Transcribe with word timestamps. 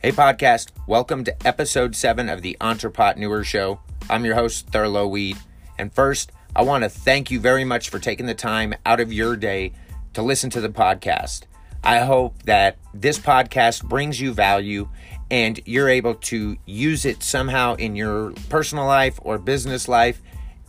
Hey, 0.00 0.12
podcast, 0.12 0.70
welcome 0.86 1.24
to 1.24 1.34
episode 1.44 1.96
seven 1.96 2.28
of 2.28 2.40
the 2.40 2.56
Entrepreneur 2.60 3.42
Show. 3.42 3.80
I'm 4.08 4.24
your 4.24 4.36
host, 4.36 4.68
Thurlow 4.70 5.08
Weed. 5.08 5.38
And 5.76 5.92
first, 5.92 6.30
I 6.54 6.62
want 6.62 6.84
to 6.84 6.88
thank 6.88 7.32
you 7.32 7.40
very 7.40 7.64
much 7.64 7.88
for 7.88 7.98
taking 7.98 8.26
the 8.26 8.32
time 8.32 8.74
out 8.86 9.00
of 9.00 9.12
your 9.12 9.34
day 9.34 9.72
to 10.12 10.22
listen 10.22 10.50
to 10.50 10.60
the 10.60 10.68
podcast. 10.68 11.42
I 11.82 11.98
hope 11.98 12.44
that 12.44 12.78
this 12.94 13.18
podcast 13.18 13.82
brings 13.88 14.20
you 14.20 14.32
value 14.32 14.88
and 15.32 15.58
you're 15.66 15.88
able 15.88 16.14
to 16.14 16.56
use 16.64 17.04
it 17.04 17.24
somehow 17.24 17.74
in 17.74 17.96
your 17.96 18.30
personal 18.48 18.86
life 18.86 19.18
or 19.22 19.36
business 19.36 19.88
life 19.88 20.22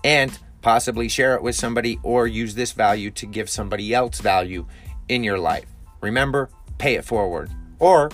and 0.04 0.36
possibly 0.64 1.08
share 1.08 1.36
it 1.36 1.44
with 1.44 1.56
somebody 1.56 2.00
or 2.02 2.26
use 2.26 2.56
this 2.56 2.72
value 2.72 3.12
to 3.12 3.28
give 3.28 3.48
somebody 3.48 3.94
else 3.94 4.22
value 4.22 4.66
in 5.08 5.24
your 5.24 5.38
life. 5.38 5.68
Remember, 6.02 6.50
pay 6.80 6.96
it 6.96 7.06
forward 7.06 7.52
or 7.78 8.10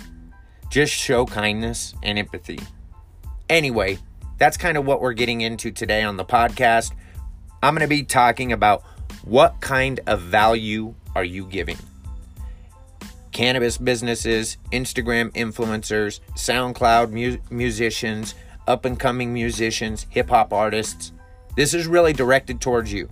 just 0.70 0.94
show 0.94 1.26
kindness 1.26 1.94
and 2.04 2.18
empathy. 2.18 2.60
Anyway, 3.50 3.98
that's 4.38 4.58
kind 4.58 4.78
of 4.78 4.86
what 4.86 5.02
we're 5.02 5.14
getting 5.14 5.42
into 5.42 5.72
today 5.72 6.04
on 6.04 6.18
the 6.18 6.26
podcast. 6.26 6.94
I'm 7.64 7.74
going 7.74 7.82
to 7.82 7.88
be 7.88 8.04
talking 8.04 8.52
about 8.52 8.84
what 9.24 9.60
kind 9.62 10.00
of 10.08 10.22
value 10.22 10.94
are 11.16 11.24
you 11.24 11.46
giving? 11.46 11.78
Cannabis 13.32 13.78
businesses, 13.78 14.58
Instagram 14.72 15.32
influencers, 15.32 16.20
SoundCloud 16.36 17.12
mu- 17.12 17.38
musicians, 17.50 18.36
up 18.68 18.86
and 18.86 19.00
coming 19.00 19.34
musicians, 19.34 20.08
hip 20.10 20.30
hop 20.30 20.54
artists. 20.54 21.12
This 21.56 21.74
is 21.74 21.88
really 21.88 22.14
directed 22.14 22.62
towards 22.62 22.92
you. 22.92 23.10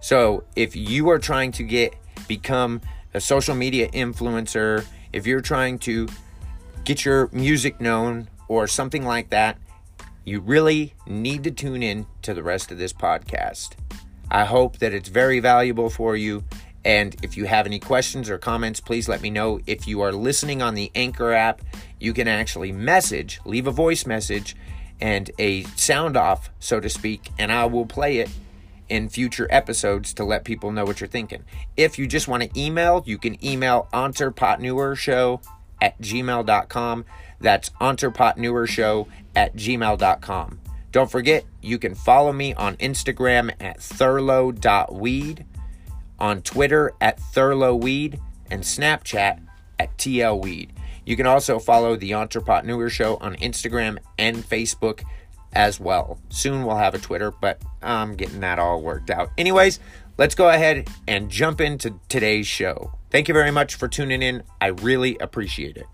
So, 0.00 0.44
if 0.54 0.76
you 0.76 1.08
are 1.10 1.18
trying 1.18 1.52
to 1.52 1.62
get 1.62 1.94
become 2.28 2.80
a 3.14 3.20
social 3.20 3.54
media 3.54 3.88
influencer, 3.90 4.84
if 5.12 5.26
you're 5.26 5.40
trying 5.40 5.78
to 5.80 6.08
get 6.86 7.04
your 7.04 7.28
music 7.32 7.80
known 7.80 8.28
or 8.48 8.68
something 8.68 9.04
like 9.04 9.28
that, 9.30 9.58
you 10.24 10.40
really 10.40 10.94
need 11.06 11.42
to 11.44 11.50
tune 11.50 11.82
in 11.82 12.06
to 12.22 12.32
the 12.32 12.44
rest 12.44 12.70
of 12.70 12.78
this 12.78 12.92
podcast. 12.92 13.72
I 14.30 14.44
hope 14.44 14.78
that 14.78 14.94
it's 14.94 15.08
very 15.08 15.40
valuable 15.40 15.90
for 15.90 16.16
you. 16.16 16.44
And 16.84 17.16
if 17.24 17.36
you 17.36 17.46
have 17.46 17.66
any 17.66 17.80
questions 17.80 18.30
or 18.30 18.38
comments, 18.38 18.78
please 18.78 19.08
let 19.08 19.20
me 19.20 19.30
know. 19.30 19.58
If 19.66 19.88
you 19.88 20.00
are 20.00 20.12
listening 20.12 20.62
on 20.62 20.74
the 20.74 20.92
Anchor 20.94 21.32
app, 21.32 21.60
you 21.98 22.12
can 22.12 22.28
actually 22.28 22.70
message, 22.70 23.40
leave 23.44 23.66
a 23.66 23.72
voice 23.72 24.06
message, 24.06 24.54
and 25.00 25.28
a 25.40 25.64
sound 25.74 26.16
off, 26.16 26.50
so 26.60 26.78
to 26.78 26.88
speak, 26.88 27.30
and 27.36 27.50
I 27.50 27.66
will 27.66 27.86
play 27.86 28.18
it 28.18 28.30
in 28.88 29.08
future 29.08 29.48
episodes 29.50 30.14
to 30.14 30.24
let 30.24 30.44
people 30.44 30.70
know 30.70 30.84
what 30.84 31.00
you're 31.00 31.08
thinking. 31.08 31.44
If 31.76 31.98
you 31.98 32.06
just 32.06 32.28
want 32.28 32.44
to 32.44 32.60
email, 32.60 33.02
you 33.04 33.18
can 33.18 33.44
email 33.44 33.88
entrepreneurshow 33.92 35.42
at 35.86 36.00
gmail.com. 36.00 37.04
That's 37.40 37.70
entrepreneurshow 37.70 39.06
at 39.34 39.54
gmail.com. 39.54 40.60
Don't 40.90 41.10
forget, 41.10 41.44
you 41.60 41.78
can 41.78 41.94
follow 41.94 42.32
me 42.32 42.54
on 42.54 42.76
Instagram 42.76 43.52
at 43.60 43.78
thurlow.weed, 43.78 45.44
on 46.18 46.42
Twitter 46.42 46.92
at 47.00 47.18
thurlowweed, 47.18 48.18
and 48.50 48.62
Snapchat 48.62 49.40
at 49.78 49.96
tlweed. 49.98 50.70
You 51.04 51.16
can 51.16 51.26
also 51.26 51.58
follow 51.58 51.96
the 51.96 52.14
Entrepreneur 52.14 52.88
Show 52.88 53.16
on 53.18 53.36
Instagram 53.36 53.98
and 54.18 54.38
Facebook 54.38 55.04
as 55.52 55.78
well. 55.78 56.18
Soon 56.30 56.64
we'll 56.64 56.76
have 56.76 56.94
a 56.94 56.98
Twitter, 56.98 57.30
but 57.30 57.60
I'm 57.82 58.16
getting 58.16 58.40
that 58.40 58.58
all 58.58 58.82
worked 58.82 59.10
out. 59.10 59.30
Anyways, 59.38 59.78
let's 60.18 60.34
go 60.34 60.48
ahead 60.48 60.88
and 61.06 61.30
jump 61.30 61.60
into 61.60 62.00
today's 62.08 62.46
show. 62.46 62.95
Thank 63.10 63.28
you 63.28 63.34
very 63.34 63.50
much 63.50 63.76
for 63.76 63.88
tuning 63.88 64.22
in. 64.22 64.42
I 64.60 64.68
really 64.68 65.16
appreciate 65.20 65.76
it. 65.76 65.86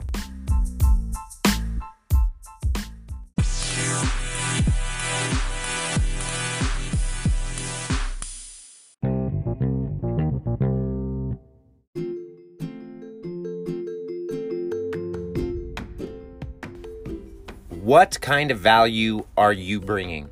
What 17.83 18.21
kind 18.23 18.51
of 18.51 18.59
value 18.59 19.27
are 19.37 19.53
you 19.53 19.79
bringing? 19.79 20.31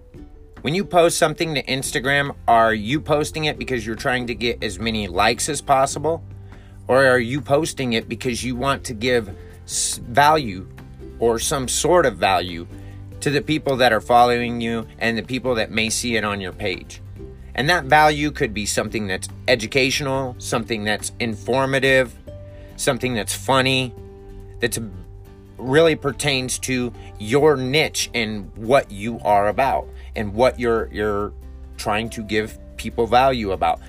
When 0.62 0.74
you 0.74 0.84
post 0.84 1.18
something 1.18 1.54
to 1.54 1.62
Instagram, 1.64 2.34
are 2.48 2.72
you 2.72 3.00
posting 3.00 3.44
it 3.44 3.58
because 3.58 3.84
you're 3.84 3.96
trying 3.96 4.26
to 4.28 4.34
get 4.34 4.62
as 4.64 4.78
many 4.78 5.08
likes 5.08 5.48
as 5.48 5.60
possible? 5.60 6.24
Or 6.90 7.06
are 7.06 7.20
you 7.20 7.40
posting 7.40 7.92
it 7.92 8.08
because 8.08 8.42
you 8.42 8.56
want 8.56 8.82
to 8.86 8.94
give 8.94 9.32
value 10.08 10.66
or 11.20 11.38
some 11.38 11.68
sort 11.68 12.04
of 12.04 12.16
value 12.16 12.66
to 13.20 13.30
the 13.30 13.40
people 13.40 13.76
that 13.76 13.92
are 13.92 14.00
following 14.00 14.60
you 14.60 14.88
and 14.98 15.16
the 15.16 15.22
people 15.22 15.54
that 15.54 15.70
may 15.70 15.88
see 15.88 16.16
it 16.16 16.24
on 16.24 16.40
your 16.40 16.52
page? 16.52 17.00
And 17.54 17.70
that 17.70 17.84
value 17.84 18.32
could 18.32 18.52
be 18.52 18.66
something 18.66 19.06
that's 19.06 19.28
educational, 19.46 20.34
something 20.38 20.82
that's 20.82 21.12
informative, 21.20 22.12
something 22.74 23.14
that's 23.14 23.36
funny, 23.36 23.94
that's 24.58 24.80
really 25.58 25.94
pertains 25.94 26.58
to 26.58 26.92
your 27.20 27.56
niche 27.56 28.10
and 28.14 28.50
what 28.56 28.90
you 28.90 29.20
are 29.20 29.46
about 29.46 29.86
and 30.16 30.34
what 30.34 30.58
you're 30.58 30.88
you're 30.92 31.32
trying 31.76 32.10
to 32.10 32.22
give 32.24 32.58
people 32.78 33.06
value 33.06 33.52
about. 33.52 33.80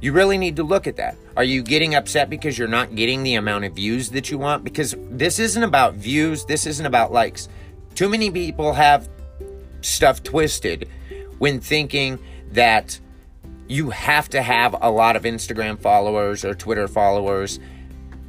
You 0.00 0.12
really 0.12 0.38
need 0.38 0.56
to 0.56 0.62
look 0.62 0.86
at 0.86 0.96
that. 0.96 1.16
Are 1.36 1.44
you 1.44 1.62
getting 1.62 1.94
upset 1.94 2.28
because 2.28 2.58
you're 2.58 2.68
not 2.68 2.94
getting 2.94 3.22
the 3.22 3.34
amount 3.34 3.64
of 3.64 3.74
views 3.74 4.10
that 4.10 4.30
you 4.30 4.38
want? 4.38 4.64
Because 4.64 4.94
this 5.10 5.38
isn't 5.38 5.62
about 5.62 5.94
views, 5.94 6.44
this 6.44 6.66
isn't 6.66 6.84
about 6.84 7.12
likes. 7.12 7.48
Too 7.94 8.08
many 8.08 8.30
people 8.30 8.72
have 8.74 9.08
stuff 9.80 10.22
twisted 10.22 10.88
when 11.38 11.60
thinking 11.60 12.18
that 12.52 12.98
you 13.68 13.90
have 13.90 14.28
to 14.30 14.42
have 14.42 14.76
a 14.80 14.90
lot 14.90 15.16
of 15.16 15.22
Instagram 15.22 15.78
followers 15.78 16.44
or 16.44 16.54
Twitter 16.54 16.86
followers 16.86 17.58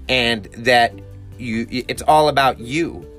and 0.07 0.45
that 0.57 0.93
you 1.37 1.67
it's 1.69 2.01
all 2.03 2.29
about 2.29 2.59
you. 2.59 3.09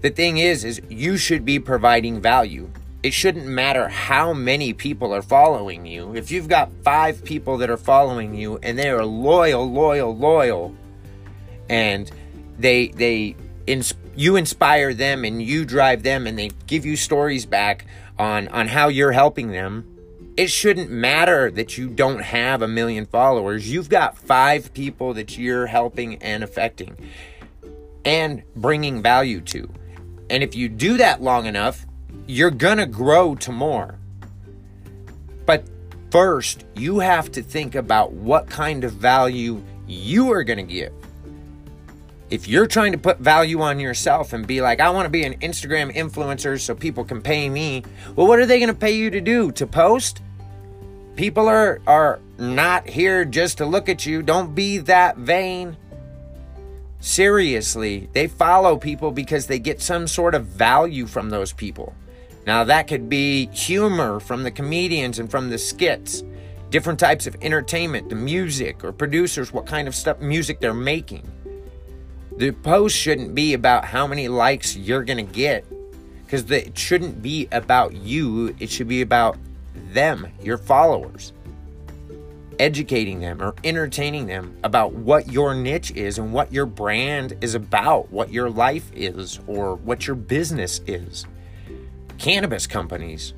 The 0.00 0.10
thing 0.10 0.38
is 0.38 0.64
is 0.64 0.80
you 0.88 1.16
should 1.16 1.44
be 1.44 1.58
providing 1.58 2.20
value. 2.20 2.70
It 3.06 3.14
shouldn't 3.14 3.46
matter 3.46 3.86
how 3.88 4.32
many 4.32 4.72
people 4.72 5.14
are 5.14 5.22
following 5.22 5.86
you. 5.86 6.16
If 6.16 6.32
you've 6.32 6.48
got 6.48 6.72
5 6.82 7.24
people 7.24 7.58
that 7.58 7.70
are 7.70 7.76
following 7.76 8.34
you 8.34 8.58
and 8.64 8.76
they 8.76 8.90
are 8.90 9.04
loyal, 9.04 9.70
loyal, 9.70 10.16
loyal 10.16 10.74
and 11.68 12.10
they 12.58 12.88
they 12.88 13.36
ins- 13.68 13.94
you 14.16 14.34
inspire 14.34 14.92
them 14.92 15.24
and 15.24 15.40
you 15.40 15.64
drive 15.64 16.02
them 16.02 16.26
and 16.26 16.36
they 16.36 16.50
give 16.66 16.84
you 16.84 16.96
stories 16.96 17.46
back 17.46 17.86
on 18.18 18.48
on 18.48 18.66
how 18.66 18.88
you're 18.88 19.12
helping 19.12 19.52
them 19.52 19.84
it 20.36 20.50
shouldn't 20.50 20.90
matter 20.90 21.48
that 21.52 21.78
you 21.78 21.88
don't 21.88 22.20
have 22.20 22.60
a 22.60 22.68
million 22.68 23.06
followers. 23.06 23.70
You've 23.72 23.88
got 23.88 24.18
five 24.18 24.74
people 24.74 25.14
that 25.14 25.38
you're 25.38 25.66
helping 25.66 26.16
and 26.16 26.42
affecting 26.42 26.96
and 28.04 28.42
bringing 28.56 29.00
value 29.00 29.40
to. 29.42 29.70
And 30.28 30.42
if 30.42 30.56
you 30.56 30.68
do 30.68 30.96
that 30.96 31.22
long 31.22 31.46
enough, 31.46 31.86
you're 32.26 32.50
going 32.50 32.78
to 32.78 32.86
grow 32.86 33.34
to 33.36 33.52
more. 33.52 33.98
But 35.44 35.64
first, 36.10 36.64
you 36.74 36.98
have 36.98 37.30
to 37.32 37.42
think 37.42 37.74
about 37.74 38.12
what 38.12 38.48
kind 38.48 38.84
of 38.84 38.92
value 38.92 39.62
you 39.86 40.32
are 40.32 40.42
going 40.44 40.66
to 40.66 40.72
give. 40.72 40.92
If 42.28 42.48
you're 42.48 42.66
trying 42.66 42.90
to 42.90 42.98
put 42.98 43.20
value 43.20 43.60
on 43.60 43.78
yourself 43.78 44.32
and 44.32 44.44
be 44.44 44.60
like, 44.60 44.80
I 44.80 44.90
want 44.90 45.06
to 45.06 45.10
be 45.10 45.24
an 45.24 45.38
Instagram 45.38 45.94
influencer 45.94 46.60
so 46.60 46.74
people 46.74 47.04
can 47.04 47.22
pay 47.22 47.48
me, 47.48 47.84
well, 48.16 48.26
what 48.26 48.40
are 48.40 48.46
they 48.46 48.58
going 48.58 48.68
to 48.68 48.74
pay 48.74 48.96
you 48.96 49.10
to 49.10 49.20
do? 49.20 49.52
To 49.52 49.66
post? 49.66 50.22
People 51.14 51.48
are, 51.48 51.80
are 51.86 52.18
not 52.36 52.88
here 52.88 53.24
just 53.24 53.58
to 53.58 53.66
look 53.66 53.88
at 53.88 54.04
you. 54.04 54.22
Don't 54.22 54.56
be 54.56 54.78
that 54.78 55.16
vain. 55.16 55.76
Seriously, 56.98 58.08
they 58.12 58.26
follow 58.26 58.76
people 58.76 59.12
because 59.12 59.46
they 59.46 59.60
get 59.60 59.80
some 59.80 60.08
sort 60.08 60.34
of 60.34 60.46
value 60.46 61.06
from 61.06 61.30
those 61.30 61.52
people. 61.52 61.94
Now, 62.46 62.62
that 62.64 62.86
could 62.86 63.08
be 63.08 63.46
humor 63.48 64.20
from 64.20 64.44
the 64.44 64.52
comedians 64.52 65.18
and 65.18 65.28
from 65.28 65.50
the 65.50 65.58
skits, 65.58 66.22
different 66.70 67.00
types 67.00 67.26
of 67.26 67.36
entertainment, 67.42 68.08
the 68.08 68.14
music, 68.14 68.84
or 68.84 68.92
producers, 68.92 69.52
what 69.52 69.66
kind 69.66 69.88
of 69.88 69.94
stuff, 69.94 70.20
music 70.20 70.60
they're 70.60 70.72
making. 70.72 71.28
The 72.36 72.52
post 72.52 72.96
shouldn't 72.96 73.34
be 73.34 73.54
about 73.54 73.84
how 73.84 74.06
many 74.06 74.28
likes 74.28 74.76
you're 74.76 75.02
going 75.02 75.26
to 75.26 75.32
get 75.32 75.64
because 76.24 76.48
it 76.50 76.78
shouldn't 76.78 77.20
be 77.20 77.48
about 77.50 77.94
you, 77.94 78.54
it 78.60 78.70
should 78.70 78.88
be 78.88 79.02
about 79.02 79.36
them, 79.92 80.28
your 80.40 80.58
followers 80.58 81.32
educating 82.58 83.20
them 83.20 83.42
or 83.42 83.54
entertaining 83.64 84.26
them 84.26 84.56
about 84.64 84.92
what 84.92 85.30
your 85.30 85.54
niche 85.54 85.90
is 85.92 86.18
and 86.18 86.32
what 86.32 86.52
your 86.52 86.66
brand 86.66 87.36
is 87.40 87.54
about, 87.54 88.10
what 88.10 88.32
your 88.32 88.50
life 88.50 88.90
is, 88.94 89.40
or 89.46 89.76
what 89.76 90.06
your 90.06 90.16
business 90.16 90.80
is. 90.86 91.26
Cannabis 92.18 92.66
companies, 92.66 93.34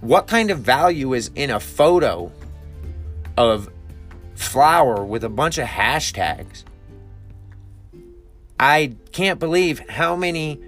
what 0.00 0.26
kind 0.26 0.50
of 0.50 0.60
value 0.60 1.12
is 1.12 1.30
in 1.34 1.50
a 1.50 1.60
photo 1.60 2.32
of 3.36 3.70
flower 4.34 5.04
with 5.04 5.24
a 5.24 5.28
bunch 5.28 5.58
of 5.58 5.66
hashtags? 5.66 6.64
I 8.58 8.94
can't 9.12 9.40
believe 9.40 9.80
how 9.88 10.14
many 10.16 10.60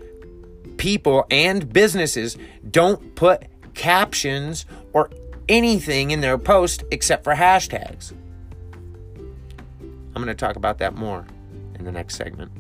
people 0.77 1.27
and 1.31 1.73
businesses 1.73 2.37
don't 2.69 3.15
put 3.15 3.45
captions 3.75 4.67
or 4.93 5.11
anything 5.49 6.11
in 6.11 6.21
their 6.21 6.39
post 6.39 6.83
except 6.91 7.25
for 7.25 7.35
hashtags. 7.35 8.13
I'm 10.17 10.23
going 10.23 10.27
to 10.27 10.35
talk 10.35 10.57
about 10.57 10.79
that 10.79 10.95
more 10.95 11.27
in 11.77 11.85
the 11.85 11.93
next 11.93 12.17
segment. 12.17 12.53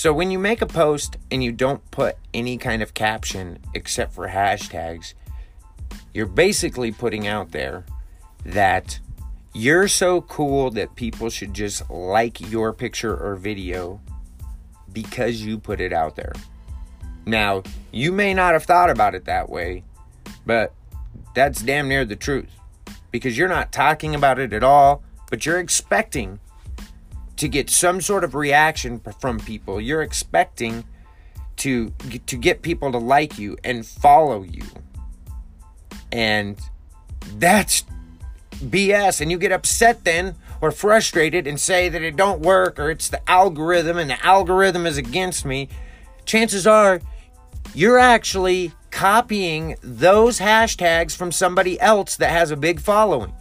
So, 0.00 0.14
when 0.14 0.30
you 0.30 0.38
make 0.38 0.62
a 0.62 0.66
post 0.66 1.18
and 1.30 1.44
you 1.44 1.52
don't 1.52 1.90
put 1.90 2.16
any 2.32 2.56
kind 2.56 2.80
of 2.80 2.94
caption 2.94 3.58
except 3.74 4.14
for 4.14 4.28
hashtags, 4.28 5.12
you're 6.14 6.24
basically 6.24 6.90
putting 6.90 7.26
out 7.26 7.50
there 7.50 7.84
that 8.46 8.98
you're 9.52 9.88
so 9.88 10.22
cool 10.22 10.70
that 10.70 10.94
people 10.94 11.28
should 11.28 11.52
just 11.52 11.90
like 11.90 12.40
your 12.50 12.72
picture 12.72 13.14
or 13.14 13.36
video 13.36 14.00
because 14.90 15.42
you 15.42 15.58
put 15.58 15.82
it 15.82 15.92
out 15.92 16.16
there. 16.16 16.32
Now, 17.26 17.62
you 17.92 18.10
may 18.10 18.32
not 18.32 18.54
have 18.54 18.64
thought 18.64 18.88
about 18.88 19.14
it 19.14 19.26
that 19.26 19.50
way, 19.50 19.84
but 20.46 20.72
that's 21.34 21.60
damn 21.60 21.88
near 21.88 22.06
the 22.06 22.16
truth 22.16 22.48
because 23.10 23.36
you're 23.36 23.48
not 23.48 23.70
talking 23.70 24.14
about 24.14 24.38
it 24.38 24.54
at 24.54 24.64
all, 24.64 25.02
but 25.28 25.44
you're 25.44 25.60
expecting 25.60 26.40
to 27.40 27.48
get 27.48 27.70
some 27.70 28.02
sort 28.02 28.22
of 28.22 28.34
reaction 28.34 29.00
from 29.18 29.40
people. 29.40 29.80
You're 29.80 30.02
expecting 30.02 30.84
to 31.56 31.90
to 32.26 32.36
get 32.36 32.60
people 32.60 32.92
to 32.92 32.98
like 32.98 33.38
you 33.38 33.56
and 33.64 33.86
follow 33.86 34.42
you. 34.42 34.62
And 36.12 36.60
that's 37.38 37.84
BS 38.56 39.22
and 39.22 39.30
you 39.30 39.38
get 39.38 39.52
upset 39.52 40.04
then 40.04 40.34
or 40.60 40.70
frustrated 40.70 41.46
and 41.46 41.58
say 41.58 41.88
that 41.88 42.02
it 42.02 42.14
don't 42.14 42.40
work 42.42 42.78
or 42.78 42.90
it's 42.90 43.08
the 43.08 43.30
algorithm 43.30 43.96
and 43.96 44.10
the 44.10 44.26
algorithm 44.26 44.84
is 44.84 44.98
against 44.98 45.46
me, 45.46 45.70
chances 46.26 46.66
are 46.66 47.00
you're 47.72 47.98
actually 47.98 48.72
copying 48.90 49.76
those 49.82 50.40
hashtags 50.40 51.16
from 51.16 51.32
somebody 51.32 51.80
else 51.80 52.16
that 52.16 52.32
has 52.32 52.50
a 52.50 52.56
big 52.56 52.80
following. 52.80 53.32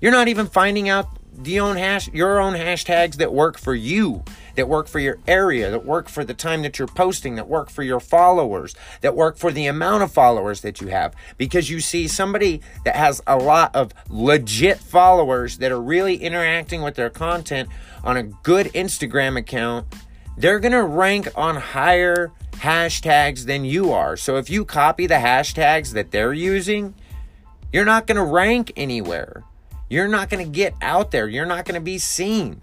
You're 0.00 0.12
not 0.12 0.28
even 0.28 0.46
finding 0.46 0.88
out 0.88 1.17
the 1.44 1.60
own 1.60 1.76
hash 1.76 2.08
your 2.08 2.40
own 2.40 2.54
hashtags 2.54 3.16
that 3.16 3.32
work 3.32 3.58
for 3.58 3.74
you 3.74 4.24
that 4.56 4.68
work 4.68 4.88
for 4.88 4.98
your 4.98 5.18
area 5.28 5.70
that 5.70 5.84
work 5.84 6.08
for 6.08 6.24
the 6.24 6.34
time 6.34 6.62
that 6.62 6.78
you're 6.78 6.88
posting 6.88 7.36
that 7.36 7.48
work 7.48 7.70
for 7.70 7.82
your 7.82 8.00
followers 8.00 8.74
that 9.02 9.14
work 9.14 9.36
for 9.36 9.52
the 9.52 9.66
amount 9.66 10.02
of 10.02 10.10
followers 10.10 10.62
that 10.62 10.80
you 10.80 10.88
have. 10.88 11.14
Because 11.36 11.70
you 11.70 11.80
see 11.80 12.08
somebody 12.08 12.60
that 12.84 12.96
has 12.96 13.22
a 13.26 13.36
lot 13.36 13.74
of 13.74 13.92
legit 14.08 14.78
followers 14.78 15.58
that 15.58 15.70
are 15.70 15.80
really 15.80 16.16
interacting 16.16 16.82
with 16.82 16.96
their 16.96 17.10
content 17.10 17.68
on 18.02 18.16
a 18.16 18.24
good 18.24 18.66
Instagram 18.68 19.38
account 19.38 19.86
they're 20.36 20.60
going 20.60 20.72
to 20.72 20.84
rank 20.84 21.28
on 21.34 21.56
higher 21.56 22.30
hashtags 22.52 23.46
than 23.46 23.64
you 23.64 23.90
are. 23.90 24.16
So 24.16 24.36
if 24.36 24.48
you 24.48 24.64
copy 24.64 25.08
the 25.08 25.16
hashtags 25.16 25.92
that 25.94 26.12
they're 26.12 26.32
using 26.32 26.94
you're 27.72 27.84
not 27.84 28.06
going 28.06 28.16
to 28.16 28.24
rank 28.24 28.72
anywhere 28.76 29.44
you're 29.88 30.08
not 30.08 30.28
going 30.28 30.44
to 30.44 30.50
get 30.50 30.74
out 30.82 31.10
there. 31.10 31.28
You're 31.28 31.46
not 31.46 31.64
going 31.64 31.74
to 31.74 31.80
be 31.80 31.98
seen. 31.98 32.62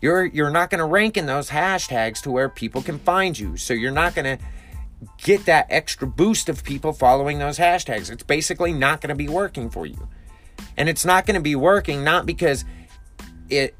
You're 0.00 0.24
you're 0.26 0.50
not 0.50 0.70
going 0.70 0.78
to 0.78 0.84
rank 0.84 1.16
in 1.16 1.26
those 1.26 1.50
hashtags 1.50 2.20
to 2.22 2.30
where 2.30 2.48
people 2.48 2.82
can 2.82 2.98
find 2.98 3.38
you. 3.38 3.56
So 3.56 3.74
you're 3.74 3.90
not 3.90 4.14
going 4.14 4.38
to 4.38 4.44
get 5.18 5.46
that 5.46 5.66
extra 5.70 6.06
boost 6.06 6.48
of 6.48 6.64
people 6.64 6.92
following 6.92 7.38
those 7.38 7.58
hashtags. 7.58 8.10
It's 8.10 8.22
basically 8.22 8.72
not 8.72 9.00
going 9.00 9.08
to 9.08 9.14
be 9.14 9.28
working 9.28 9.70
for 9.70 9.86
you. 9.86 10.08
And 10.76 10.88
it's 10.88 11.04
not 11.04 11.26
going 11.26 11.34
to 11.34 11.40
be 11.40 11.54
working 11.54 12.04
not 12.04 12.26
because 12.26 12.64
it 13.48 13.74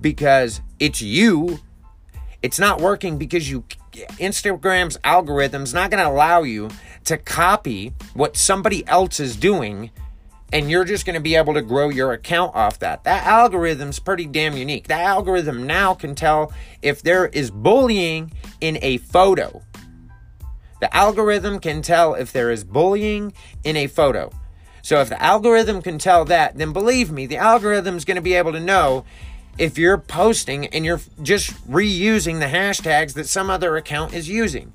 because 0.00 0.60
it's 0.78 1.00
you. 1.00 1.58
It's 2.42 2.58
not 2.58 2.80
working 2.80 3.16
because 3.16 3.50
you 3.50 3.64
Instagram's 3.92 4.98
algorithm's 5.04 5.72
not 5.72 5.90
going 5.90 6.02
to 6.02 6.10
allow 6.10 6.42
you 6.42 6.68
to 7.04 7.16
copy 7.16 7.94
what 8.12 8.36
somebody 8.36 8.86
else 8.86 9.18
is 9.20 9.36
doing 9.36 9.90
and 10.52 10.70
you're 10.70 10.84
just 10.84 11.04
going 11.06 11.14
to 11.14 11.20
be 11.20 11.34
able 11.34 11.54
to 11.54 11.62
grow 11.62 11.88
your 11.88 12.12
account 12.12 12.54
off 12.54 12.78
that. 12.78 13.04
That 13.04 13.26
algorithm's 13.26 13.98
pretty 13.98 14.26
damn 14.26 14.56
unique. 14.56 14.88
That 14.88 15.00
algorithm 15.00 15.66
now 15.66 15.94
can 15.94 16.14
tell 16.14 16.52
if 16.82 17.02
there 17.02 17.26
is 17.26 17.50
bullying 17.50 18.32
in 18.60 18.78
a 18.82 18.98
photo. 18.98 19.62
The 20.80 20.94
algorithm 20.94 21.60
can 21.60 21.82
tell 21.82 22.14
if 22.14 22.32
there 22.32 22.50
is 22.50 22.62
bullying 22.62 23.32
in 23.64 23.76
a 23.76 23.86
photo. 23.86 24.30
So 24.82 25.00
if 25.00 25.08
the 25.08 25.20
algorithm 25.22 25.80
can 25.80 25.98
tell 25.98 26.26
that, 26.26 26.58
then 26.58 26.72
believe 26.72 27.10
me, 27.10 27.26
the 27.26 27.38
algorithm's 27.38 28.04
going 28.04 28.16
to 28.16 28.20
be 28.20 28.34
able 28.34 28.52
to 28.52 28.60
know 28.60 29.04
if 29.56 29.78
you're 29.78 29.98
posting 29.98 30.66
and 30.66 30.84
you're 30.84 31.00
just 31.22 31.52
reusing 31.70 32.40
the 32.40 32.46
hashtags 32.46 33.14
that 33.14 33.26
some 33.26 33.48
other 33.48 33.76
account 33.76 34.12
is 34.12 34.28
using. 34.28 34.72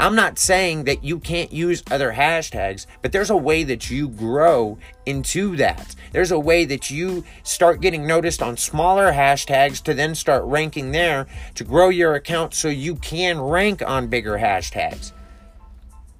I'm 0.00 0.14
not 0.14 0.38
saying 0.38 0.84
that 0.84 1.04
you 1.04 1.18
can't 1.18 1.52
use 1.52 1.82
other 1.90 2.14
hashtags, 2.14 2.86
but 3.02 3.12
there's 3.12 3.28
a 3.28 3.36
way 3.36 3.64
that 3.64 3.90
you 3.90 4.08
grow 4.08 4.78
into 5.04 5.56
that. 5.56 5.94
There's 6.12 6.30
a 6.30 6.38
way 6.38 6.64
that 6.64 6.90
you 6.90 7.22
start 7.42 7.82
getting 7.82 8.06
noticed 8.06 8.40
on 8.40 8.56
smaller 8.56 9.12
hashtags 9.12 9.82
to 9.82 9.92
then 9.92 10.14
start 10.14 10.42
ranking 10.44 10.92
there 10.92 11.26
to 11.54 11.64
grow 11.64 11.90
your 11.90 12.14
account 12.14 12.54
so 12.54 12.68
you 12.68 12.96
can 12.96 13.42
rank 13.42 13.82
on 13.86 14.06
bigger 14.06 14.38
hashtags. 14.38 15.12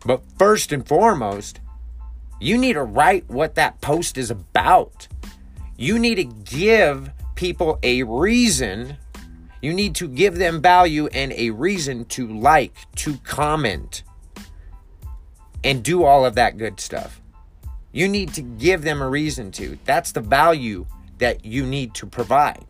But 0.05 0.21
first 0.39 0.73
and 0.73 0.87
foremost, 0.87 1.61
you 2.39 2.59
need 2.59 2.75
to 2.75 2.83
write 2.83 3.31
what 3.31 3.55
that 3.55 3.81
post 3.81 4.19
is 4.19 4.31
about. 4.31 5.09
You 5.79 5.99
need 5.99 6.17
to 6.17 6.25
give 6.25 7.09
people 7.35 7.79
a 7.83 8.03
reason 8.03 8.99
you 9.61 9.73
need 9.73 9.95
to 9.97 10.09
give 10.09 10.37
them 10.37 10.63
value 10.63 11.07
and 11.09 11.33
a 11.33 11.51
reason 11.51 12.05
to 12.07 12.27
like, 12.27 12.73
to 12.97 13.17
comment, 13.19 14.03
and 15.63 15.83
do 15.83 16.05
all 16.05 16.25
of 16.25 16.35
that 16.35 16.57
good 16.57 16.81
stuff. 16.81 17.21
You 17.93 18.09
need 18.09 18.33
to 18.35 18.43
give 18.43 18.83
them 18.83 19.03
a 19.03 19.09
reason 19.09 19.51
to. 19.53 19.79
That's 19.85 20.13
the 20.13 20.21
value 20.21 20.87
that 21.19 21.45
you 21.45 21.67
need 21.67 21.95
to 21.95 22.07
provide. 22.07 22.65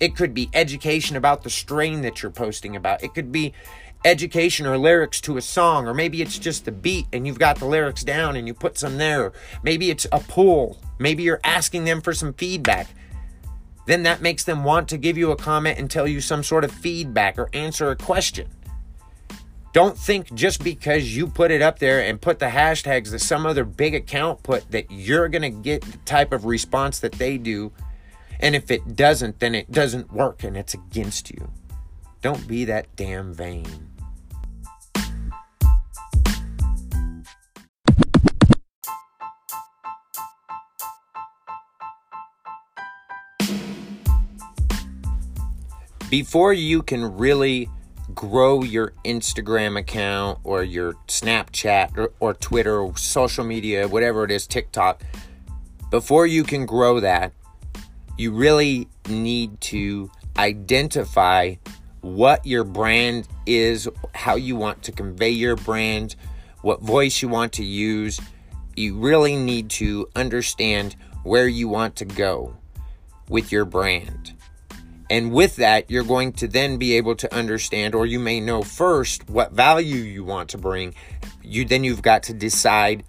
It 0.00 0.16
could 0.16 0.34
be 0.34 0.48
education 0.54 1.16
about 1.16 1.42
the 1.42 1.50
strain 1.50 2.02
that 2.02 2.22
you're 2.22 2.32
posting 2.32 2.76
about. 2.76 3.02
It 3.02 3.14
could 3.14 3.30
be 3.30 3.52
education 4.04 4.66
or 4.66 4.76
lyrics 4.76 5.20
to 5.22 5.36
a 5.36 5.42
song, 5.42 5.86
or 5.86 5.94
maybe 5.94 6.20
it's 6.20 6.38
just 6.38 6.64
the 6.64 6.72
beat 6.72 7.06
and 7.12 7.26
you've 7.26 7.38
got 7.38 7.58
the 7.58 7.64
lyrics 7.64 8.04
down 8.04 8.36
and 8.36 8.46
you 8.46 8.54
put 8.54 8.78
some 8.78 8.98
there. 8.98 9.32
Maybe 9.62 9.90
it's 9.90 10.06
a 10.12 10.20
poll. 10.20 10.78
Maybe 10.98 11.22
you're 11.22 11.40
asking 11.42 11.84
them 11.84 12.00
for 12.00 12.12
some 12.12 12.34
feedback 12.34 12.88
then 13.86 14.02
that 14.04 14.22
makes 14.22 14.44
them 14.44 14.64
want 14.64 14.88
to 14.88 14.96
give 14.96 15.18
you 15.18 15.30
a 15.30 15.36
comment 15.36 15.78
and 15.78 15.90
tell 15.90 16.06
you 16.06 16.20
some 16.20 16.42
sort 16.42 16.64
of 16.64 16.72
feedback 16.72 17.38
or 17.38 17.50
answer 17.52 17.90
a 17.90 17.96
question. 17.96 18.48
Don't 19.72 19.98
think 19.98 20.32
just 20.34 20.62
because 20.62 21.16
you 21.16 21.26
put 21.26 21.50
it 21.50 21.60
up 21.60 21.80
there 21.80 22.00
and 22.00 22.20
put 22.20 22.38
the 22.38 22.46
hashtags 22.46 23.10
that 23.10 23.18
some 23.18 23.44
other 23.44 23.64
big 23.64 23.94
account 23.94 24.42
put 24.44 24.70
that 24.70 24.90
you're 24.90 25.28
going 25.28 25.42
to 25.42 25.50
get 25.50 25.82
the 25.82 25.98
type 25.98 26.32
of 26.32 26.44
response 26.44 27.00
that 27.00 27.12
they 27.12 27.38
do. 27.38 27.72
And 28.38 28.54
if 28.54 28.70
it 28.70 28.94
doesn't, 28.94 29.40
then 29.40 29.54
it 29.54 29.72
doesn't 29.72 30.12
work 30.12 30.44
and 30.44 30.56
it's 30.56 30.74
against 30.74 31.30
you. 31.30 31.50
Don't 32.22 32.46
be 32.46 32.64
that 32.66 32.94
damn 32.94 33.34
vain. 33.34 33.93
Before 46.14 46.52
you 46.52 46.80
can 46.80 47.16
really 47.16 47.68
grow 48.14 48.62
your 48.62 48.92
Instagram 49.04 49.76
account 49.76 50.38
or 50.44 50.62
your 50.62 50.92
Snapchat 51.08 51.98
or, 51.98 52.12
or 52.20 52.34
Twitter 52.34 52.78
or 52.78 52.96
social 52.96 53.42
media, 53.42 53.88
whatever 53.88 54.22
it 54.22 54.30
is, 54.30 54.46
TikTok, 54.46 55.02
before 55.90 56.24
you 56.24 56.44
can 56.44 56.66
grow 56.66 57.00
that, 57.00 57.32
you 58.16 58.30
really 58.30 58.86
need 59.08 59.60
to 59.60 60.08
identify 60.38 61.56
what 62.00 62.46
your 62.46 62.62
brand 62.62 63.26
is, 63.44 63.88
how 64.14 64.36
you 64.36 64.54
want 64.54 64.84
to 64.84 64.92
convey 64.92 65.30
your 65.30 65.56
brand, 65.56 66.14
what 66.62 66.80
voice 66.80 67.22
you 67.22 67.28
want 67.28 67.52
to 67.54 67.64
use. 67.64 68.20
You 68.76 68.96
really 68.98 69.34
need 69.34 69.68
to 69.70 70.08
understand 70.14 70.94
where 71.24 71.48
you 71.48 71.66
want 71.66 71.96
to 71.96 72.04
go 72.04 72.56
with 73.28 73.50
your 73.50 73.64
brand. 73.64 74.33
And 75.10 75.32
with 75.32 75.56
that, 75.56 75.90
you're 75.90 76.04
going 76.04 76.32
to 76.34 76.48
then 76.48 76.78
be 76.78 76.96
able 76.96 77.14
to 77.16 77.34
understand, 77.34 77.94
or 77.94 78.06
you 78.06 78.18
may 78.18 78.40
know 78.40 78.62
first 78.62 79.28
what 79.28 79.52
value 79.52 79.96
you 79.96 80.24
want 80.24 80.48
to 80.50 80.58
bring. 80.58 80.94
You 81.42 81.64
then 81.64 81.84
you've 81.84 82.02
got 82.02 82.22
to 82.24 82.34
decide 82.34 83.04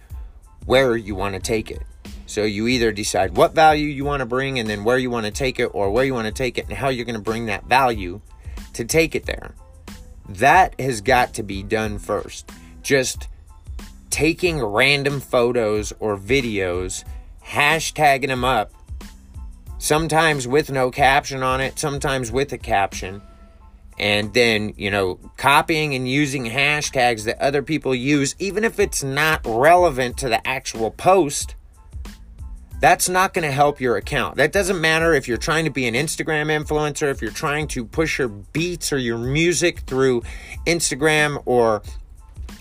where 0.66 0.98
you 0.98 1.16
want 1.16 1.36
to 1.36 1.40
take 1.40 1.72
it. 1.72 1.84
So 2.26 2.44
you 2.44 2.68
either 2.68 2.92
decide 2.92 3.38
what 3.38 3.54
value 3.54 3.88
you 3.88 4.04
want 4.04 4.22
to 4.22 4.26
bring 4.26 4.60
and 4.60 4.70
then 4.70 4.84
where 4.84 4.98
you 4.98 5.10
want 5.10 5.26
to 5.26 5.32
take 5.32 5.60
it, 5.60 5.68
or 5.74 5.92
where 5.92 6.04
you 6.04 6.14
want 6.14 6.28
to 6.28 6.34
take 6.34 6.58
it 6.58 6.66
and 6.68 6.78
how 6.78 6.90
you're 6.90 7.06
going 7.06 7.16
to 7.16 7.22
bring 7.22 7.46
that 7.46 7.66
value 7.66 8.20
to 8.74 8.84
take 8.84 9.16
it 9.16 9.26
there. 9.26 9.54
That 10.28 10.80
has 10.80 11.02
got 11.02 11.34
to 11.36 11.44
be 11.44 11.64
done 11.64 12.00
first. 12.00 12.52
Just 12.82 13.28
taking 14.10 14.64
random 14.64 15.20
photos 15.20 15.94
or 16.00 16.18
videos, 16.18 17.04
hashtagging 17.46 18.28
them 18.28 18.44
up, 18.44 18.72
sometimes 19.86 20.48
with 20.48 20.72
no 20.72 20.90
caption 20.90 21.44
on 21.44 21.62
it, 21.62 21.78
sometimes 21.78 22.32
with 22.32 22.52
a 22.52 22.58
caption, 22.58 23.22
and 24.00 24.34
then, 24.34 24.74
you 24.78 24.90
know, 24.90 25.20
copying 25.38 25.94
and 25.94 26.10
using 26.10 26.46
hashtags 26.46 27.26
that 27.26 27.40
other 27.40 27.62
people 27.62 27.94
use, 27.94 28.36
even 28.40 28.64
if 28.64 28.80
it's 28.80 29.04
not 29.04 29.42
relevant 29.46 30.18
to 30.18 30.28
the 30.28 30.46
actual 30.46 30.90
post. 30.90 31.54
That's 32.82 33.08
not 33.08 33.34
going 33.34 33.48
to 33.48 33.52
help 33.52 33.80
your 33.80 33.96
account. 33.96 34.36
That 34.36 34.52
doesn't 34.52 34.82
matter 34.82 35.14
if 35.14 35.28
you're 35.28 35.38
trying 35.38 35.66
to 35.66 35.72
be 35.72 35.88
an 35.88 35.94
Instagram 35.94 36.48
influencer, 36.48 37.10
if 37.10 37.22
you're 37.22 37.32
trying 37.32 37.68
to 37.70 37.86
push 37.86 38.20
your 38.20 38.28
beats 38.28 38.92
or 38.92 38.98
your 38.98 39.18
music 39.18 39.82
through 39.82 40.24
Instagram 40.66 41.42
or 41.46 41.84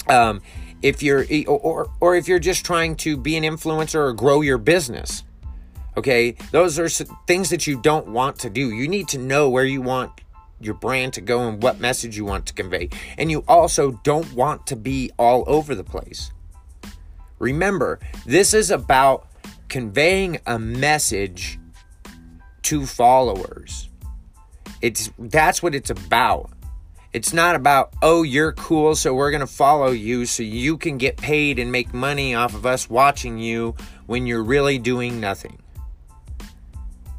um, 0.08 0.40
if 0.82 1.02
you're 1.02 1.24
or 1.48 1.90
or 2.00 2.14
if 2.14 2.28
you're 2.28 2.38
just 2.38 2.64
trying 2.64 2.94
to 2.96 3.16
be 3.16 3.36
an 3.36 3.42
influencer 3.42 3.96
or 3.96 4.12
grow 4.12 4.40
your 4.40 4.58
business. 4.58 5.24
Okay? 5.96 6.32
Those 6.50 6.78
are 6.78 6.88
things 7.26 7.50
that 7.50 7.66
you 7.66 7.80
don't 7.80 8.08
want 8.08 8.38
to 8.40 8.50
do. 8.50 8.70
You 8.70 8.88
need 8.88 9.08
to 9.08 9.18
know 9.18 9.48
where 9.48 9.64
you 9.64 9.82
want 9.82 10.12
your 10.60 10.74
brand 10.74 11.12
to 11.14 11.20
go 11.20 11.48
and 11.48 11.62
what 11.62 11.80
message 11.80 12.16
you 12.16 12.24
want 12.24 12.46
to 12.46 12.54
convey. 12.54 12.88
And 13.18 13.30
you 13.30 13.44
also 13.46 13.92
don't 14.02 14.32
want 14.32 14.66
to 14.68 14.76
be 14.76 15.10
all 15.18 15.44
over 15.46 15.74
the 15.74 15.84
place. 15.84 16.30
Remember, 17.38 17.98
this 18.24 18.54
is 18.54 18.70
about 18.70 19.28
conveying 19.68 20.38
a 20.46 20.58
message 20.58 21.58
to 22.62 22.86
followers. 22.86 23.90
It's 24.80 25.10
that's 25.18 25.62
what 25.62 25.74
it's 25.74 25.90
about. 25.90 26.50
It's 27.12 27.32
not 27.32 27.54
about, 27.54 27.94
oh, 28.02 28.24
you're 28.24 28.52
cool, 28.52 28.96
so 28.96 29.14
we're 29.14 29.30
going 29.30 29.40
to 29.40 29.46
follow 29.46 29.92
you 29.92 30.26
so 30.26 30.42
you 30.42 30.76
can 30.76 30.98
get 30.98 31.16
paid 31.16 31.60
and 31.60 31.70
make 31.70 31.94
money 31.94 32.34
off 32.34 32.54
of 32.54 32.66
us 32.66 32.90
watching 32.90 33.38
you 33.38 33.76
when 34.06 34.26
you're 34.26 34.42
really 34.42 34.78
doing 34.78 35.20
nothing. 35.20 35.58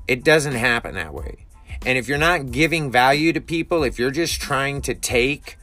It 0.07 0.24
doesn't 0.24 0.53
happen 0.53 0.95
that 0.95 1.13
way. 1.13 1.45
And 1.85 1.97
if 1.97 2.07
you're 2.07 2.17
not 2.17 2.51
giving 2.51 2.91
value 2.91 3.33
to 3.33 3.41
people, 3.41 3.83
if 3.83 4.00
you're 4.00 4.12
just 4.12 4.41
trying 4.41 4.81
to 4.83 4.93
take, 4.93 5.57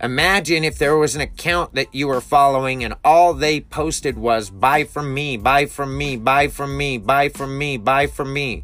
imagine 0.00 0.64
if 0.64 0.78
there 0.78 0.96
was 0.96 1.14
an 1.14 1.20
account 1.20 1.74
that 1.74 1.94
you 1.94 2.08
were 2.08 2.20
following 2.20 2.84
and 2.84 2.94
all 3.04 3.32
they 3.34 3.60
posted 3.60 4.18
was 4.18 4.50
buy 4.50 4.84
from 4.84 5.14
me, 5.14 5.36
buy 5.36 5.66
from 5.66 5.96
me, 5.96 6.16
buy 6.16 6.48
from 6.48 6.76
me, 6.76 6.98
buy 6.98 7.28
from 7.28 7.56
me, 7.56 7.76
buy 7.76 8.06
from 8.06 8.32
me. 8.32 8.62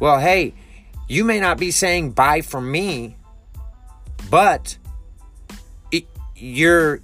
Well, 0.00 0.18
hey, 0.18 0.54
you 1.08 1.24
may 1.24 1.40
not 1.40 1.58
be 1.58 1.70
saying 1.70 2.12
buy 2.12 2.40
from 2.40 2.70
me, 2.70 3.16
but 4.30 4.76
you're 6.38 7.00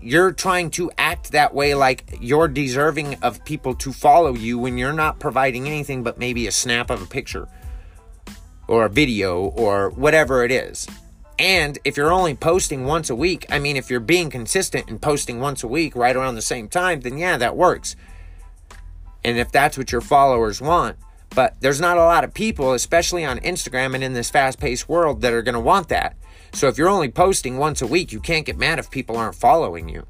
you're 0.00 0.32
trying 0.32 0.70
to 0.70 0.90
act 0.96 1.32
that 1.32 1.52
way 1.54 1.74
like 1.74 2.18
you're 2.20 2.48
deserving 2.48 3.16
of 3.22 3.44
people 3.44 3.74
to 3.74 3.92
follow 3.92 4.34
you 4.34 4.58
when 4.58 4.78
you're 4.78 4.92
not 4.92 5.18
providing 5.18 5.66
anything 5.66 6.02
but 6.02 6.18
maybe 6.18 6.46
a 6.46 6.52
snap 6.52 6.88
of 6.88 7.02
a 7.02 7.06
picture 7.06 7.48
or 8.68 8.84
a 8.84 8.88
video 8.88 9.40
or 9.40 9.90
whatever 9.90 10.44
it 10.44 10.52
is. 10.52 10.86
And 11.40 11.78
if 11.84 11.96
you're 11.96 12.12
only 12.12 12.34
posting 12.34 12.84
once 12.84 13.10
a 13.10 13.16
week, 13.16 13.46
I 13.50 13.58
mean, 13.58 13.76
if 13.76 13.90
you're 13.90 13.98
being 13.98 14.30
consistent 14.30 14.88
and 14.88 15.02
posting 15.02 15.40
once 15.40 15.64
a 15.64 15.68
week 15.68 15.96
right 15.96 16.14
around 16.14 16.36
the 16.36 16.42
same 16.42 16.68
time, 16.68 17.00
then 17.00 17.18
yeah, 17.18 17.36
that 17.38 17.56
works. 17.56 17.96
And 19.24 19.38
if 19.38 19.50
that's 19.50 19.76
what 19.76 19.90
your 19.90 20.02
followers 20.02 20.60
want, 20.60 20.96
but 21.30 21.56
there's 21.60 21.80
not 21.80 21.96
a 21.96 22.04
lot 22.04 22.24
of 22.24 22.32
people, 22.32 22.72
especially 22.72 23.24
on 23.24 23.40
Instagram 23.40 23.94
and 23.94 24.04
in 24.04 24.12
this 24.12 24.30
fast 24.30 24.60
paced 24.60 24.88
world, 24.88 25.22
that 25.22 25.32
are 25.32 25.42
going 25.42 25.54
to 25.54 25.60
want 25.60 25.88
that. 25.88 26.16
So 26.52 26.68
if 26.68 26.76
you're 26.76 26.88
only 26.88 27.10
posting 27.10 27.58
once 27.58 27.80
a 27.80 27.86
week, 27.86 28.12
you 28.12 28.20
can't 28.20 28.46
get 28.46 28.58
mad 28.58 28.78
if 28.78 28.90
people 28.90 29.16
aren't 29.16 29.36
following 29.36 29.88
you. 29.88 30.06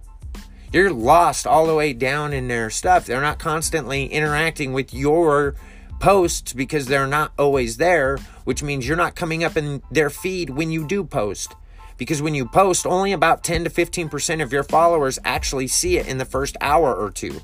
You're 0.73 0.93
lost 0.93 1.47
all 1.47 1.67
the 1.67 1.75
way 1.75 1.93
down 1.93 2.33
in 2.33 2.49
their 2.49 2.71
stuff. 2.71 3.07
They're 3.07 3.21
not 3.21 3.39
constantly 3.39 4.07
interacting 4.07 4.73
with 4.73 4.95
your 4.95 5.55
posts 5.99 6.53
because 6.53 6.87
they're 6.87 7.07
not 7.07 7.33
always 7.39 7.77
there, 7.77 8.19
which 8.45 8.63
means 8.63 8.87
you're 8.87 8.97
not 8.97 9.17
coming 9.17 9.45
up 9.45 9.57
in 9.57 9.83
their 9.91 10.11
feed 10.11 10.51
when 10.51 10.71
you 10.71 10.87
do 10.87 11.05
post. 11.05 11.55
Because 11.99 12.23
when 12.23 12.35
you 12.35 12.47
post, 12.47 12.87
only 12.87 13.13
about 13.13 13.45
10 13.45 13.65
to 13.65 13.71
15% 13.71 14.43
of 14.43 14.53
your 14.53 14.63
followers 14.63 15.19
actually 15.25 15.67
see 15.67 15.99
it 15.99 16.09
in 16.09 16.19
the 16.19 16.25
first 16.25 16.57
hour 16.61 16.95
or 16.95 17.11
two. 17.11 17.41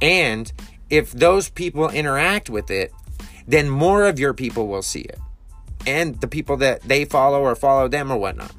And 0.00 0.52
if 0.88 1.10
those 1.10 1.48
people 1.48 1.88
interact 1.90 2.48
with 2.48 2.70
it, 2.70 2.92
then 3.48 3.68
more 3.68 4.04
of 4.04 4.18
your 4.20 4.34
people 4.34 4.68
will 4.68 4.82
see 4.82 5.00
it 5.00 5.18
and 5.88 6.20
the 6.20 6.28
people 6.28 6.58
that 6.58 6.82
they 6.82 7.06
follow 7.06 7.40
or 7.40 7.56
follow 7.56 7.88
them 7.88 8.12
or 8.12 8.18
whatnot, 8.18 8.52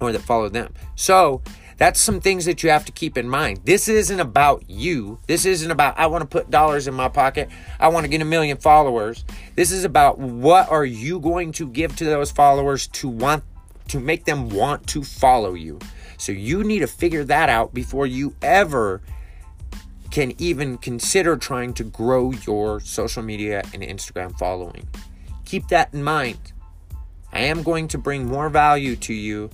or 0.00 0.12
that 0.12 0.22
follow 0.22 0.48
them. 0.48 0.72
So 0.96 1.42
that's 1.76 2.00
some 2.00 2.20
things 2.20 2.46
that 2.46 2.62
you 2.62 2.70
have 2.70 2.84
to 2.86 2.92
keep 2.92 3.18
in 3.18 3.28
mind. 3.28 3.60
This 3.64 3.86
isn't 3.88 4.18
about 4.18 4.64
you. 4.68 5.18
This 5.26 5.44
isn't 5.44 5.70
about 5.70 5.98
I 5.98 6.06
want 6.06 6.22
to 6.22 6.28
put 6.28 6.50
dollars 6.50 6.88
in 6.88 6.94
my 6.94 7.08
pocket. 7.08 7.50
I 7.78 7.88
want 7.88 8.04
to 8.04 8.08
get 8.08 8.22
a 8.22 8.24
million 8.24 8.56
followers. 8.56 9.24
This 9.56 9.70
is 9.70 9.84
about 9.84 10.18
what 10.18 10.70
are 10.70 10.86
you 10.86 11.20
going 11.20 11.52
to 11.52 11.68
give 11.68 11.94
to 11.96 12.04
those 12.04 12.30
followers 12.30 12.86
to 12.88 13.08
want 13.08 13.44
to 13.88 14.00
make 14.00 14.24
them 14.24 14.48
want 14.48 14.86
to 14.88 15.02
follow 15.02 15.52
you. 15.52 15.78
So 16.16 16.32
you 16.32 16.64
need 16.64 16.78
to 16.78 16.86
figure 16.86 17.24
that 17.24 17.48
out 17.48 17.74
before 17.74 18.06
you 18.06 18.34
ever 18.40 19.02
can 20.10 20.34
even 20.38 20.78
consider 20.78 21.36
trying 21.36 21.74
to 21.74 21.84
grow 21.84 22.32
your 22.46 22.80
social 22.80 23.22
media 23.22 23.62
and 23.74 23.82
Instagram 23.82 24.38
following. 24.38 24.88
Keep 25.52 25.68
that 25.68 25.92
in 25.92 26.02
mind. 26.02 26.54
I 27.30 27.40
am 27.40 27.62
going 27.62 27.86
to 27.88 27.98
bring 27.98 28.24
more 28.24 28.48
value 28.48 28.96
to 28.96 29.12
you 29.12 29.50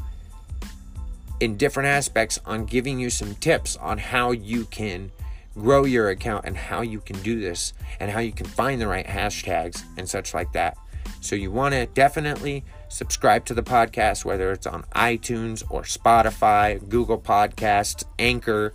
in 1.41 1.57
different 1.57 1.89
aspects 1.89 2.39
on 2.47 2.67
giving 2.67 3.01
you 3.01 3.11
some 3.11 3.35
tips 3.35 3.75
on 3.75 3.99
how 3.99 4.31
you 4.31 4.67
can 4.67 5.11
grow 5.55 5.85
your 5.85 6.11
account 6.11 6.45
and 6.45 6.57
how 6.57 6.83
you 6.83 7.01
can 7.01 7.21
do 7.23 7.41
this 7.41 7.73
and 7.99 8.13
how 8.13 8.21
you 8.21 8.31
can 8.31 8.47
find 8.47 8.81
the 8.81 8.87
right 8.87 9.09
hashtags 9.09 9.83
and 9.97 10.09
such 10.09 10.35
like 10.35 10.53
that. 10.53 10.79
So 11.21 11.35
you 11.35 11.51
want 11.51 11.75
to 11.75 11.87
definitely 11.87 12.65
subscribe 12.87 13.45
to 13.47 13.55
the 13.55 13.65
podcast, 13.65 14.25
whether 14.25 14.53
it's 14.53 14.69
on 14.69 14.85
iTunes 14.95 15.65
or 15.69 15.83
Spotify, 15.83 16.89
Google 16.89 17.19
Podcasts, 17.21 18.05
Anchor. 18.21 18.73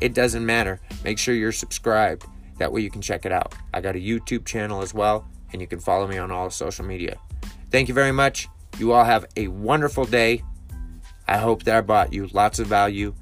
It 0.00 0.14
doesn't 0.14 0.46
matter. 0.46 0.78
Make 1.02 1.18
sure 1.18 1.34
you're 1.34 1.50
subscribed. 1.50 2.26
That 2.58 2.72
way 2.72 2.82
you 2.82 2.92
can 2.92 3.02
check 3.02 3.26
it 3.26 3.32
out. 3.32 3.56
I 3.74 3.80
got 3.80 3.96
a 3.96 3.98
YouTube 3.98 4.44
channel 4.44 4.82
as 4.82 4.94
well 4.94 5.26
and 5.52 5.60
you 5.60 5.66
can 5.66 5.80
follow 5.80 6.06
me 6.06 6.18
on 6.18 6.30
all 6.30 6.50
social 6.50 6.84
media. 6.84 7.18
Thank 7.70 7.88
you 7.88 7.94
very 7.94 8.12
much. 8.12 8.48
You 8.78 8.92
all 8.92 9.04
have 9.04 9.26
a 9.36 9.48
wonderful 9.48 10.04
day. 10.04 10.42
I 11.28 11.38
hope 11.38 11.64
that 11.64 11.76
I 11.76 11.80
brought 11.80 12.12
you 12.12 12.28
lots 12.32 12.58
of 12.58 12.66
value. 12.66 13.14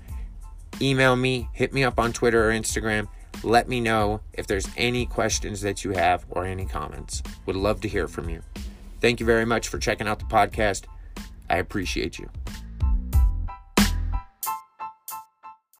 Email 0.81 1.17
me, 1.17 1.49
hit 1.53 1.73
me 1.73 1.85
up 1.85 1.99
on 1.99 2.13
Twitter 2.13 2.49
or 2.49 2.53
Instagram. 2.53 3.09
Let 3.43 3.69
me 3.69 3.81
know 3.81 4.21
if 4.33 4.47
there's 4.47 4.69
any 4.77 5.07
questions 5.07 5.61
that 5.63 5.85
you 5.85 5.93
have 5.93 6.25
or 6.31 6.45
any 6.45 6.67
comments. 6.67 7.23
Would 7.47 7.57
love 7.57 7.81
to 7.83 7.89
hear 7.89 8.09
from 8.09 8.29
you. 8.29 8.43
Thank 9.01 9.21
you 9.21 9.27
very 9.27 9.45
much 9.45 9.69
for 9.69 9.79
checking 9.79 10.09
out 10.09 10.19
the 10.19 10.25
podcast. 10.25 10.85
I 11.49 11.57
appreciate 11.59 12.19
you. 12.19 12.29